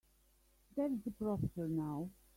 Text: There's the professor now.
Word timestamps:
There's 0.75 0.97
the 1.05 1.11
professor 1.11 1.67
now. 1.67 2.09